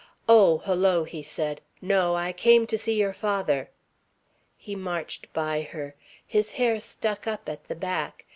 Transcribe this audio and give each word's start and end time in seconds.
"Oh, 0.27 0.57
hullo," 0.65 1.05
said 1.21 1.61
he. 1.79 1.85
"No. 1.87 2.15
I 2.15 2.33
came 2.33 2.65
to 2.65 2.75
see 2.75 2.95
your 2.99 3.13
father." 3.13 3.69
He 4.57 4.75
marched 4.75 5.31
by 5.31 5.61
her. 5.61 5.93
His 6.25 6.53
hair 6.53 6.79
stuck 6.79 7.27
up 7.27 7.47
at 7.47 7.67
the 7.67 7.75
back. 7.75 8.25